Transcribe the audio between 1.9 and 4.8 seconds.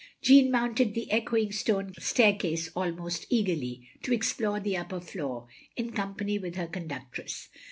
staircase almost eagerly, to explore the